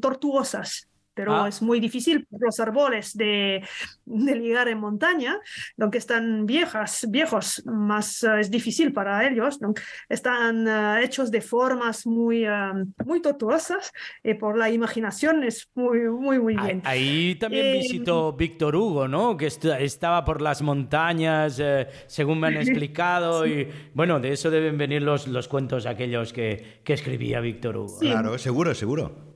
tortuosas 0.00 0.88
pero 1.14 1.44
ah. 1.44 1.48
es 1.48 1.62
muy 1.62 1.80
difícil 1.80 2.26
los 2.30 2.60
árboles 2.60 3.16
de, 3.16 3.62
de, 4.04 4.34
ligar 4.34 4.68
en 4.68 4.78
montaña, 4.78 5.38
aunque 5.78 5.98
están 5.98 6.46
viejas, 6.46 7.06
viejos, 7.08 7.62
más 7.64 8.22
eh, 8.22 8.40
es 8.40 8.50
difícil 8.50 8.92
para 8.92 9.26
ellos, 9.26 9.60
¿no? 9.60 9.74
están 10.08 10.66
uh, 10.66 10.96
hechos 10.98 11.30
de 11.30 11.40
formas 11.40 12.06
muy, 12.06 12.46
uh, 12.46 12.86
muy 13.04 13.20
tortuosas 13.20 13.92
y 14.22 14.34
por 14.34 14.56
la 14.56 14.70
imaginación 14.70 15.44
es 15.44 15.70
muy, 15.74 16.00
muy, 16.00 16.38
muy 16.38 16.56
bien. 16.56 16.82
Ahí 16.84 17.36
también 17.36 17.66
eh, 17.66 17.72
visitó 17.74 18.32
Víctor 18.32 18.76
Hugo, 18.76 19.08
¿no? 19.08 19.36
Que 19.36 19.46
estaba 19.46 20.24
por 20.24 20.40
las 20.40 20.62
montañas, 20.62 21.58
eh, 21.60 21.88
según 22.06 22.40
me 22.40 22.48
han 22.48 22.56
explicado, 22.56 23.46
y 23.46 23.68
bueno, 23.94 24.20
de 24.20 24.32
eso 24.32 24.50
deben 24.50 24.78
venir 24.78 25.02
los, 25.02 25.26
los 25.28 25.48
cuentos 25.48 25.86
aquellos 25.86 26.32
que, 26.32 26.80
que 26.84 26.92
escribía 26.92 27.40
Víctor 27.40 27.76
Hugo. 27.76 27.98
Claro, 28.00 28.38
seguro, 28.38 28.74
seguro. 28.74 29.33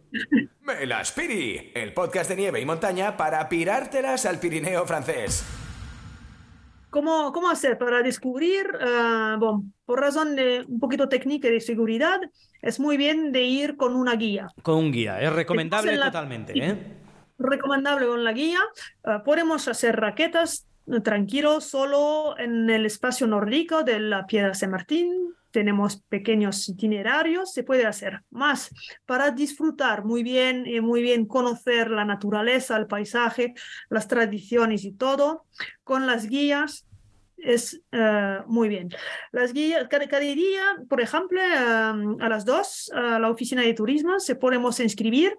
Melaspiri, 0.63 1.73
el 1.75 1.93
podcast 1.93 2.31
de 2.31 2.37
nieve 2.37 2.61
y 2.61 2.65
montaña 2.65 3.17
para 3.17 3.49
pirártelas 3.49 4.27
al 4.27 4.39
Pirineo 4.39 4.87
francés. 4.87 5.45
¿Cómo, 6.91 7.33
cómo 7.33 7.51
hacer 7.51 7.77
para 7.77 8.03
descubrir? 8.03 8.67
Uh, 8.75 9.39
bueno, 9.39 9.65
por 9.85 10.01
razón 10.01 10.37
de 10.37 10.65
un 10.67 10.81
poquito 10.81 11.09
técnica 11.09 11.49
y 11.49 11.53
de 11.53 11.61
seguridad, 11.61 12.21
es 12.63 12.81
muy 12.81 12.97
bien 12.97 13.31
de 13.31 13.43
ir 13.43 13.77
con 13.77 13.95
una 13.95 14.17
guía. 14.17 14.49
Con 14.63 14.77
un 14.77 14.93
guía, 14.93 15.21
es 15.21 15.33
recomendable 15.33 15.99
totalmente. 15.99 16.53
¿eh? 16.57 16.77
Recomendable 17.39 18.07
con 18.07 18.25
la 18.25 18.33
guía. 18.33 18.61
Uh, 19.05 19.23
podemos 19.23 19.69
hacer 19.69 19.97
raquetas 19.97 20.67
tranquilo 21.03 21.61
solo 21.61 22.39
en 22.39 22.71
el 22.71 22.87
espacio 22.87 23.27
nórdico 23.27 23.83
de 23.83 24.01
la 24.01 24.27
Piedra 24.27 24.55
San 24.55 24.71
Martín, 24.71 25.35
tenemos 25.59 26.03
pequeños 26.03 26.69
itinerarios, 26.69 27.53
se 27.53 27.65
puede 27.65 27.85
hacer 27.85 28.23
más 28.31 28.71
para 29.07 29.33
disfrutar 29.33 30.05
muy 30.05 30.23
bien 30.23 30.69
y 30.69 30.81
muy 30.81 31.03
bien 31.03 31.27
conocer 31.27 31.91
la 31.91 32.05
naturaleza, 32.05 32.77
el 32.77 32.87
paisaje, 32.87 33.55
las 33.91 34.07
tradiciones 34.07 34.85
y 34.85 34.93
todo, 34.93 35.47
con 35.83 36.07
las 36.07 36.29
guías 36.29 36.88
es 37.43 37.81
eh, 37.93 38.39
muy 38.47 38.69
bien. 38.69 38.91
Las 39.33 39.53
guías, 39.53 39.87
cada, 39.89 40.19
día, 40.19 40.63
por 40.89 41.01
ejemplo, 41.01 41.41
eh, 41.41 42.17
a 42.21 42.29
las 42.29 42.45
dos, 42.45 42.91
a 42.95 43.19
la 43.19 43.31
oficina 43.31 43.63
de 43.63 43.75
turismo, 43.75 44.19
se 44.19 44.37
podemos 44.37 44.81
inscribir 44.81 45.39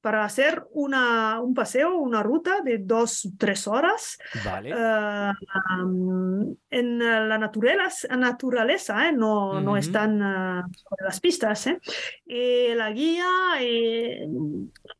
para 0.00 0.24
hacer 0.24 0.64
una, 0.72 1.40
un 1.40 1.54
paseo, 1.54 1.96
una 1.96 2.22
ruta 2.22 2.60
de 2.62 2.78
dos, 2.78 3.28
tres 3.38 3.66
horas 3.66 4.18
eh, 4.34 5.32
en 6.70 6.98
la 6.98 7.38
naturaleza, 7.38 8.16
naturaleza 8.16 9.10
no, 9.12 9.60
no 9.60 9.76
están 9.76 10.18
sobre 10.18 11.04
las 11.04 11.20
pistas. 11.20 11.68
la 12.26 12.90
guía 12.92 13.26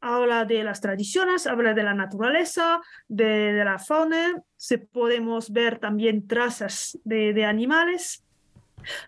habla 0.01 0.45
de 0.45 0.65
las 0.65 0.81
tradiciones, 0.81 1.47
habla 1.47 1.73
de 1.73 1.83
la 1.83 1.95
naturaleza, 1.95 2.81
de, 3.07 3.53
de 3.53 3.65
la 3.65 3.79
fauna 3.79 4.43
se 4.57 4.79
podemos 4.79 5.51
ver 5.51 5.79
también 5.79 6.27
trazas 6.27 6.99
de, 7.05 7.45
animales. 7.45 8.23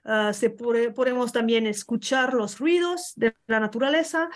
Ah, 0.05 0.33
se 0.33 0.50
podemos 0.50 1.33
también 1.33 1.67
escuchar 1.67 2.35
los 2.35 2.59
ruidos 2.59 3.12
de 3.17 3.35
la 3.47 3.61
naturaleza. 3.61 4.28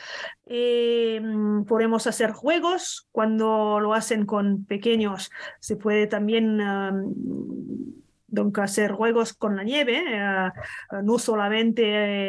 Eh, 0.46 1.20
podemos 1.66 2.06
hacer 2.06 2.32
juegos 2.32 3.08
cuando 3.12 3.80
lo 3.80 3.94
hacen 3.94 4.24
con 4.26 4.64
pequeños. 4.64 5.30
Se 5.58 5.76
puede 5.76 6.06
también 6.06 6.60
hacer 8.56 8.92
juegos 8.92 9.32
con 9.32 9.56
la 9.56 9.62
nieve, 9.62 10.02
eh, 10.06 10.50
no 11.02 11.18
solamente 11.18 11.82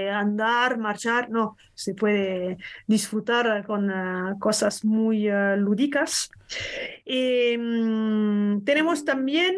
eh, 0.06 0.10
andar, 0.10 0.78
marchar, 0.78 1.30
no, 1.30 1.58
se 1.74 1.94
puede 1.94 2.58
disfrutar 2.88 3.66
con 3.66 3.92
cosas 4.40 4.84
muy 4.84 5.30
lúdicas. 5.58 6.30
Em, 7.06 8.64
tenemos 8.64 9.06
también 9.06 9.56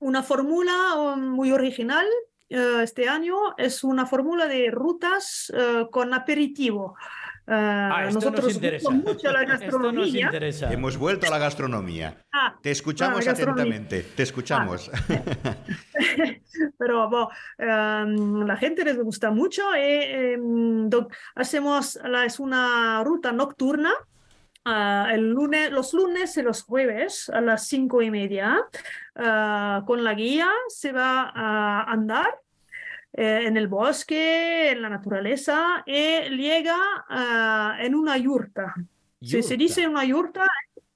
una 0.00 0.22
fórmula 0.22 0.72
um, 0.96 1.20
muy 1.20 1.52
original 1.52 2.06
eh, 2.50 2.80
este 2.82 3.08
año, 3.08 3.56
es 3.56 3.84
una 3.84 4.06
fórmula 4.06 4.48
de 4.48 4.72
rutas 4.72 5.52
eh, 5.56 5.86
con 5.90 6.12
aperitivo. 6.12 6.96
Uh, 7.50 7.52
ah, 7.52 8.08
nosotros 8.12 8.44
nos 8.44 8.54
interesa. 8.54 8.90
mucho 8.90 9.32
la 9.32 9.44
gastronomía. 9.44 10.26
interesa. 10.26 10.72
Hemos 10.72 10.96
vuelto 10.96 11.26
a 11.26 11.30
la 11.30 11.38
gastronomía. 11.38 12.16
Ah, 12.32 12.54
te 12.62 12.70
escuchamos 12.70 13.26
ah, 13.26 13.32
atentamente, 13.32 14.04
te 14.14 14.22
escuchamos. 14.22 14.88
Ah. 14.94 15.54
Pero 16.78 17.10
bueno, 17.10 17.28
um, 17.58 18.46
la 18.46 18.56
gente 18.56 18.84
les 18.84 18.96
gusta 18.96 19.32
mucho. 19.32 19.74
Eh, 19.74 20.34
em, 20.34 20.88
hacemos 21.34 21.98
la, 22.04 22.24
es 22.24 22.38
una 22.38 23.02
ruta 23.02 23.32
nocturna 23.32 23.90
Uh, 24.62 25.08
el 25.10 25.30
lunes, 25.30 25.72
los 25.72 25.94
lunes 25.94 26.36
y 26.36 26.42
los 26.42 26.64
jueves 26.64 27.30
a 27.30 27.40
las 27.40 27.66
cinco 27.66 28.02
y 28.02 28.10
media 28.10 28.58
uh, 29.16 29.86
con 29.86 30.04
la 30.04 30.12
guía 30.12 30.50
se 30.68 30.92
va 30.92 31.32
a 31.34 31.90
andar 31.90 32.38
eh, 33.12 33.42
en 33.46 33.56
el 33.56 33.68
bosque, 33.68 34.70
en 34.70 34.82
la 34.82 34.88
naturaleza, 34.88 35.82
y 35.86 36.28
llega 36.36 36.76
ah, 37.08 37.76
en 37.80 37.94
una 37.94 38.16
yurta. 38.16 38.74
Si 39.20 39.42
se 39.42 39.56
dice 39.56 39.86
una 39.86 40.04
yurta, 40.04 40.46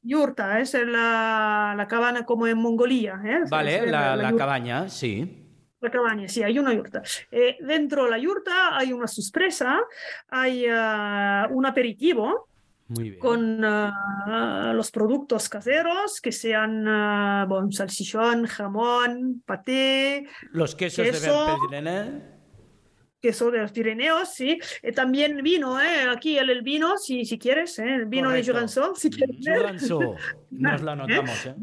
yurta 0.02 0.60
es 0.60 0.74
la, 0.74 1.74
la 1.76 1.88
cabana 1.88 2.24
como 2.24 2.46
en 2.46 2.58
Mongolia. 2.58 3.20
¿eh? 3.24 3.40
Vale, 3.50 3.76
Es 3.84 3.90
la, 3.90 4.16
la 4.16 4.30
yurta. 4.30 4.38
cabaña, 4.44 4.88
sí. 4.88 5.40
La 5.80 5.90
cabaña, 5.90 6.28
sí, 6.28 6.42
hay 6.42 6.58
una 6.58 6.72
yurta. 6.72 7.02
Eh, 7.30 7.58
dentro 7.60 8.04
de 8.04 8.10
la 8.10 8.18
yurta 8.18 8.76
hay 8.78 8.92
una 8.92 9.06
sorpresa, 9.06 9.80
hay 10.28 10.66
ah, 10.70 11.46
un 11.50 11.66
aperitivo 11.66 12.48
Muy 12.88 13.10
bien. 13.10 13.18
con 13.18 13.64
ah, 13.64 14.72
los 14.74 14.90
productos 14.90 15.48
caseros, 15.48 16.20
que 16.20 16.32
sean 16.32 16.86
ah, 16.86 17.46
bon, 17.48 17.72
salchichón, 17.72 18.46
jamón, 18.46 19.42
paté, 19.46 20.26
Los 20.52 20.74
quesos 20.74 21.06
queso. 21.06 21.46
de 21.46 21.52
Berpirene. 21.52 22.34
queso 23.22 23.50
de 23.50 23.60
los 23.62 23.72
Pirineos, 23.72 24.34
sí. 24.34 24.58
Eh, 24.82 24.92
también 24.92 25.42
vino, 25.42 25.80
¿eh? 25.80 26.02
aquí 26.14 26.36
el, 26.36 26.50
el 26.50 26.60
vino, 26.60 26.98
si, 26.98 27.24
si 27.24 27.38
quieres, 27.38 27.78
¿eh? 27.78 27.94
el 27.94 28.04
vino 28.04 28.28
Correcto. 28.28 28.52
de 28.52 28.52
Jurançon, 28.58 28.94
si 28.96 29.08
quieres. 29.08 29.36
Jurançon. 29.42 30.14
Nos 30.50 30.82
lo 30.82 30.90
anotamos, 30.90 31.46
¿eh? 31.46 31.54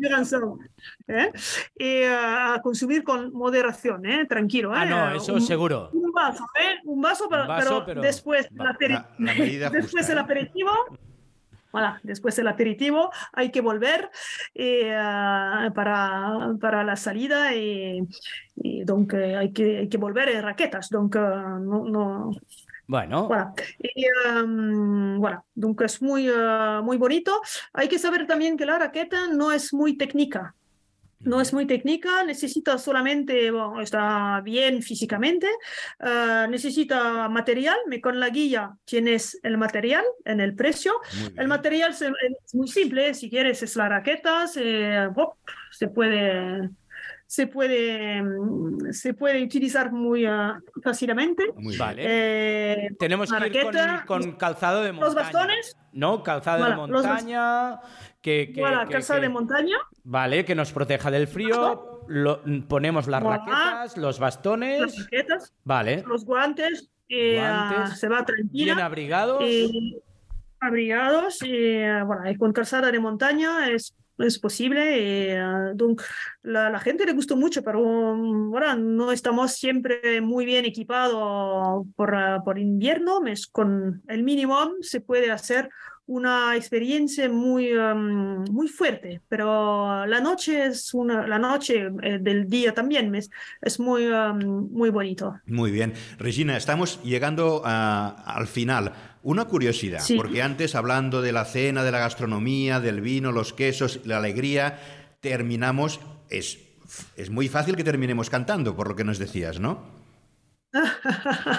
¿eh? 1.07 1.31
Y 1.77 2.03
ah, 2.05 2.55
a 2.55 2.61
consumir 2.63 3.03
con 3.03 3.31
moderación, 3.31 4.03
¿eh? 4.07 4.25
tranquilo. 4.25 4.71
Ah, 4.73 4.85
¿eh? 4.85 4.89
no, 4.89 5.15
eso 5.15 5.35
Un- 5.35 5.41
seguro. 5.41 5.91
Un 5.93 6.11
vaso, 6.11 6.45
¿eh? 6.59 6.79
Un 6.85 6.99
vaso, 6.99 7.27
pero, 7.29 7.43
Un 7.43 7.47
vaso, 7.47 7.69
pero 7.69 7.85
pero- 7.85 8.01
después, 8.01 8.47
la- 8.53 8.75
después 9.19 9.91
justa, 9.91 10.11
el 10.13 10.17
¿eh? 10.17 10.21
aperitivo. 10.21 10.71
Voilà, 11.71 11.99
después 12.03 12.35
del 12.35 12.47
aperitivo 12.47 13.11
hay 13.33 13.51
que 13.51 13.61
volver 13.61 14.09
eh, 14.53 14.93
para, 15.73 16.55
para 16.59 16.83
la 16.83 16.95
salida 16.95 17.55
y, 17.55 18.01
y 18.55 18.83
donc, 18.83 19.13
eh, 19.13 19.35
hay, 19.35 19.51
que, 19.51 19.79
hay 19.79 19.89
que 19.89 19.97
volver 19.97 20.29
en 20.29 20.43
raquetas. 20.43 20.89
Donc, 20.89 21.15
ah, 21.15 21.59
no, 21.61 21.85
no, 21.85 22.31
Bueno, 22.87 23.27
voilà. 23.27 23.53
Y, 23.79 24.05
um, 24.37 25.17
voilà. 25.19 25.43
Donc 25.55 25.81
es 25.81 26.01
muy, 26.01 26.29
muy 26.83 26.97
bonito. 26.97 27.41
Hay 27.71 27.87
que 27.87 27.97
saber 27.97 28.27
también 28.27 28.57
que 28.57 28.65
la 28.65 28.79
raqueta 28.79 29.27
no 29.27 29.51
es 29.51 29.73
muy 29.73 29.95
técnica. 29.97 30.55
No 31.23 31.39
es 31.39 31.53
muy 31.53 31.65
técnica, 31.67 32.23
necesita 32.23 32.77
solamente, 32.77 33.51
bueno, 33.51 33.79
está 33.81 34.41
bien 34.43 34.81
físicamente, 34.81 35.47
ah, 35.99 36.47
necesita 36.49 37.29
material, 37.29 37.77
me- 37.87 38.01
con 38.01 38.19
la 38.19 38.29
guía 38.29 38.71
tienes 38.85 39.39
el 39.43 39.57
material 39.57 40.03
en 40.25 40.39
el 40.39 40.55
precio. 40.55 40.93
El 41.37 41.47
material 41.47 41.91
es 41.91 42.55
muy 42.55 42.67
simple, 42.67 43.13
si 43.13 43.29
quieres 43.29 43.61
es 43.63 43.75
la 43.75 43.87
raqueta, 43.89 44.47
se 44.47 45.89
puede, 45.93 46.69
se 47.27 47.47
puede, 47.47 48.21
mm, 48.21 48.60
se 48.93 49.13
puede 49.13 49.43
utilizar 49.43 49.91
muy 49.91 50.25
ah, 50.25 50.59
fácilmente. 50.83 51.45
Muy 51.55 51.67
bien. 51.69 51.79
vale. 51.79 52.03
Eh, 52.05 52.89
Tenemos 52.99 53.29
que 53.31 53.35
ir 53.47 53.63
con, 53.63 53.73
raqueta, 53.73 54.03
con 54.05 54.31
calzado 54.33 54.81
de 54.83 54.91
montaña. 54.91 55.05
los 55.05 55.15
bastones. 55.15 55.77
No, 55.93 56.23
calzado 56.23 56.59
Voilà, 56.65 56.69
de 56.71 56.75
montaña. 56.77 57.79
Que, 58.21 58.51
que- 58.53 58.61
Voilà, 58.61 58.85
que- 58.85 58.93
calzado 58.93 59.19
que- 59.19 59.25
de 59.27 59.29
montaña. 59.29 59.77
Vale, 60.03 60.45
que 60.45 60.55
nos 60.55 60.71
proteja 60.71 61.09
del 61.11 61.27
frío. 61.27 61.87
lo- 62.07 62.41
ponemos 62.67 63.07
las 63.07 63.21
Voilà. 63.23 63.37
raquetas, 63.37 63.95
los 63.97 64.03
las 64.15 64.19
bastones. 64.19 64.97
raquetas, 65.05 65.53
Vale. 65.63 66.03
los 66.05 66.25
guantes, 66.25 66.89
y, 67.07 67.37
ah, 67.37 67.71
Guantes, 67.75 67.99
se 67.99 68.07
va 68.09 68.17
Bien 68.17 68.25
tranquila, 68.25 68.85
abrigados. 68.85 69.43
y 69.45 70.01
abrigados, 70.59 71.41
y, 71.43 71.77
ah, 71.83 72.03
bueno, 72.03 72.29
y 72.29 72.35
con 72.37 72.53
calzada 72.53 72.91
de 72.91 72.99
montaña 72.99 73.69
es, 73.69 73.93
es 74.23 74.39
posible, 74.39 75.37
ah, 75.37 75.71
donc, 75.75 76.01
la, 76.43 76.69
la 76.69 76.79
gente 76.79 77.05
le 77.05 77.13
gustó 77.13 77.35
mucho, 77.35 77.63
pero 77.63 77.79
um, 77.81 78.49
bueno, 78.51 78.75
no 78.75 79.11
estamos 79.11 79.53
siempre 79.53 80.21
muy 80.21 80.45
bien 80.45 80.65
equipados 80.65 81.85
por, 81.95 82.15
ah, 82.15 82.41
por 82.43 82.57
invierno, 82.59 83.21
mes- 83.21 83.47
con 83.47 84.01
el 84.07 84.23
mínimo 84.23 84.57
se 84.81 85.01
puede 85.01 85.31
hacer 85.31 85.69
una 86.07 86.55
experiencia 86.57 87.29
muy, 87.29 87.71
um, 87.73 88.43
muy 88.51 88.67
fuerte, 88.67 89.21
pero 89.29 90.05
la 90.05 90.19
noche 90.19 90.65
es 90.65 90.93
una, 90.93 91.25
la 91.25 91.39
noche 91.39 91.89
eh, 92.01 92.17
del 92.19 92.47
día 92.49 92.73
también 92.73 93.13
es, 93.15 93.29
es 93.61 93.79
muy, 93.79 94.07
um, 94.07 94.69
muy 94.71 94.89
bonito. 94.89 95.39
Muy 95.45 95.71
bien. 95.71 95.93
Regina, 96.17 96.57
estamos 96.57 97.01
llegando 97.03 97.61
a- 97.63 98.09
al 98.25 98.47
final. 98.47 98.91
Una 99.23 99.45
curiosidad, 99.45 99.99
Sí. 100.01 100.15
porque 100.15 100.41
antes 100.41 100.73
hablando 100.75 101.21
de 101.21 101.31
la 101.31 101.45
cena, 101.45 101.83
de 101.83 101.91
la 101.91 101.99
gastronomía, 101.99 102.79
del 102.79 103.01
vino, 103.01 103.31
los 103.31 103.53
quesos, 103.53 103.99
la 104.05 104.17
alegría, 104.17 104.79
terminamos, 105.19 105.99
es, 106.29 106.57
es 107.15 107.29
muy 107.29 107.47
fácil 107.47 107.75
que 107.75 107.83
terminemos 107.83 108.29
cantando, 108.31 108.75
por 108.75 108.87
lo 108.87 108.95
que 108.95 109.03
nos 109.03 109.19
decías, 109.19 109.59
¿no? 109.59 110.01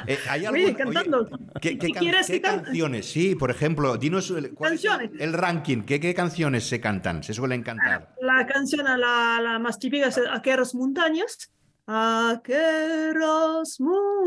Eh, 0.07 0.19
¿hay 0.29 0.41
Oye, 0.41 0.47
algún- 0.47 0.65
oye, 0.65 0.75
cantando. 0.75 1.29
¿Qué, 1.61 1.71
qué 1.73 1.79
¿Qué 1.79 1.93
can- 1.93 2.03
quieres 2.03 2.27
qué 2.27 2.41
canciones? 2.41 3.07
Sí, 3.13 3.35
por 3.35 3.51
ejemplo, 3.51 3.97
dinos 3.99 4.31
el, 4.31 4.55
cuál 4.55 4.73
es 4.73 4.85
el- 4.85 4.91
Canciones. 4.91 5.33
ranking. 5.33 5.83
¿Qué, 5.83 6.01
qué 6.01 6.15
canciones 6.15 6.65
se 6.67 6.81
cantan? 6.81 7.23
Se 7.23 7.35
suelen 7.35 7.63
cantar. 7.63 8.15
La 8.23 8.47
canción, 8.47 8.85
la, 8.87 9.39
la 9.41 9.59
más 9.59 9.79
típica 9.79 10.09
es 10.09 10.19
Aqueras 10.33 10.75
montañas. 10.75 11.53
Aqueras 11.87 13.79
montañas 13.81 14.22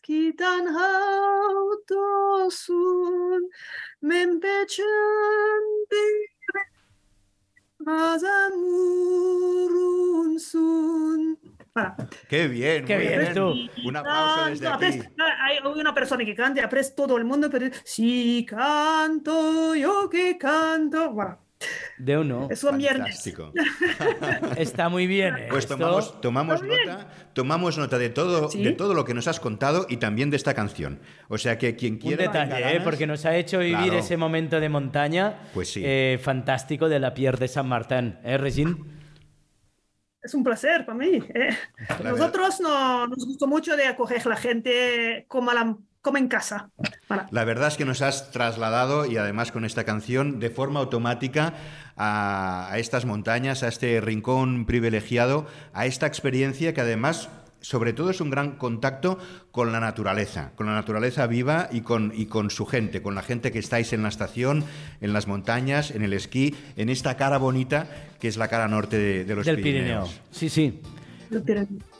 que 0.00 0.32
tan 0.36 0.66
altos 0.68 2.54
son, 2.54 3.48
me 4.00 4.22
empechan 4.22 4.86
vive, 5.90 6.28
mas 7.78 8.22
amor 8.24 9.70
son. 10.40 11.38
Voilà. 11.74 11.96
Qué 12.28 12.48
bien, 12.48 12.84
Qué 12.84 12.96
muy 12.96 13.06
bien, 13.06 13.34
tú. 13.34 13.54
Un 13.88 13.96
aplauso 13.96 14.40
Ah, 14.44 14.48
desde 14.50 14.68
no, 14.68 14.74
aquí. 14.74 15.00
ah, 15.18 15.44
hay 15.46 15.58
una 15.64 15.94
persona 15.94 16.22
que 16.24 16.34
canta, 16.34 16.62
apres 16.64 16.94
todo 16.94 17.16
el 17.16 17.24
mundo, 17.24 17.48
pero 17.50 17.66
si 17.84 18.44
canto, 18.46 19.74
yo 19.74 20.08
que 20.10 20.36
canto. 20.36 21.12
Bueno, 21.12 21.38
De 21.98 22.18
uno. 22.18 22.48
es 22.50 22.62
un 22.64 22.78
viernes. 22.78 23.22
Fantástico. 23.24 23.52
Está 24.56 24.88
muy 24.88 25.06
bien. 25.06 25.36
¿eh? 25.36 25.46
Pues 25.50 25.66
tomamos, 25.66 26.14
nota, 26.22 27.08
tomamos 27.32 27.78
nota 27.78 27.98
de 27.98 28.10
todo, 28.10 28.48
Sí. 28.50 28.62
de 28.62 28.72
todo 28.72 28.94
lo 28.94 29.04
que 29.04 29.14
nos 29.14 29.28
has 29.28 29.40
contado 29.40 29.86
y 29.88 29.98
también 29.98 30.30
de 30.30 30.36
esta 30.36 30.54
canción. 30.54 31.00
O 31.28 31.38
sea 31.38 31.58
que 31.58 31.76
quien 31.76 31.94
Un 31.94 31.98
quiera. 32.00 32.30
tenga 32.30 32.44
detalle, 32.56 32.76
¿eh? 32.76 32.80
porque 32.82 33.06
nos 33.06 33.24
ha 33.24 33.36
hecho 33.36 33.58
vivir 33.60 33.76
Claro. 33.76 33.98
ese 33.98 34.16
momento 34.16 34.60
de 34.60 34.68
montaña 34.68 35.38
Pues 35.54 35.72
sí. 35.72 35.82
eh, 35.84 36.18
fantástico 36.22 36.88
de 36.88 36.98
la 37.00 37.14
Pierre 37.14 37.38
de 37.38 37.48
San 37.48 37.68
Martín. 37.68 38.16
¿Eh, 38.24 38.36
Regín? 38.38 39.00
Es 40.22 40.34
un 40.34 40.44
placer 40.44 40.86
para 40.86 40.96
mí. 40.98 41.18
eh. 41.34 41.50
Nosotros 42.04 42.60
no, 42.60 43.06
nos 43.08 43.26
gustó 43.26 43.46
mucho 43.48 43.76
de 43.76 43.86
acoger 43.86 44.24
la 44.26 44.36
gente 44.36 45.24
como, 45.28 45.50
a 45.50 45.54
la- 45.54 45.76
como 46.02 46.18
en 46.18 46.28
casa. 46.28 46.70
La 47.30 47.44
verdad 47.44 47.68
es 47.68 47.76
que 47.76 47.84
nos 47.84 48.02
has 48.02 48.30
trasladado 48.32 49.06
y 49.06 49.16
además 49.16 49.52
con 49.52 49.64
esta 49.64 49.84
canción 49.84 50.40
de 50.40 50.50
forma 50.50 50.80
automática 50.80 51.54
a, 51.96 52.68
a 52.70 52.78
estas 52.78 53.06
montañas, 53.06 53.62
a 53.62 53.68
este 53.68 54.00
rincón 54.00 54.66
privilegiado, 54.66 55.46
a 55.72 55.86
esta 55.86 56.06
experiencia 56.06 56.74
que 56.74 56.80
además 56.80 57.30
sobre 57.62 57.92
todo 57.92 58.10
es 58.10 58.20
un 58.20 58.30
gran 58.30 58.56
contacto 58.56 59.18
con 59.52 59.72
la 59.72 59.80
naturaleza, 59.80 60.50
con 60.56 60.66
la 60.66 60.74
naturaleza 60.74 61.26
viva 61.26 61.68
y 61.70 61.82
con, 61.82 62.12
y 62.14 62.26
con 62.26 62.50
su 62.50 62.66
gente, 62.66 63.02
con 63.02 63.14
la 63.14 63.22
gente 63.22 63.52
que 63.52 63.60
estáis 63.60 63.92
en 63.92 64.02
la 64.02 64.08
estación, 64.08 64.64
en 65.00 65.12
las 65.12 65.28
montañas, 65.28 65.92
en 65.92 66.02
el 66.02 66.12
esquí, 66.12 66.56
en 66.76 66.88
esta 66.88 67.16
cara 67.16 67.38
bonita 67.38 67.86
que 68.18 68.28
es 68.28 68.36
la 68.36 68.48
cara 68.48 68.68
norte 68.68 68.98
de, 68.98 69.24
de 69.24 69.34
los 69.34 69.46
Del 69.46 69.56
Pirineo. 69.56 70.04
Pirineos. 70.04 70.20
Sí, 70.32 70.80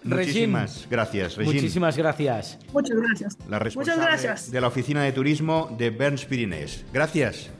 Muchísimas 0.04 0.86
gracias. 0.90 1.38
Muchísimas 1.38 1.96
gracias. 1.96 2.58
Muchas 2.72 2.96
gracias. 2.98 3.38
La 3.40 3.44
Muchas 3.46 3.62
responsable 3.62 4.02
gracias. 4.04 4.50
de 4.50 4.60
la 4.60 4.68
oficina 4.68 5.02
de 5.02 5.12
turismo 5.12 5.74
de 5.78 5.90
Berns 5.90 6.24
Pirinés. 6.24 6.84
Gracias. 6.92 7.50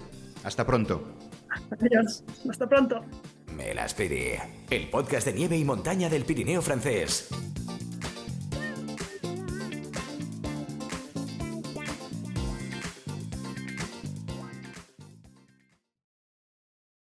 Hasta 0.44 0.66
pronto. 0.66 1.16
Adiós. 1.70 2.24
Hasta 2.48 2.68
pronto. 2.68 3.04
Me 3.56 3.74
las 3.74 3.94
pedí. 3.94 4.32
El 4.70 4.88
podcast 4.88 5.26
de 5.26 5.35
nieve 5.35 5.56
y 5.56 5.64
montaña 5.64 6.08
del 6.08 6.24
Pirineo 6.24 6.62
francés. 6.62 7.28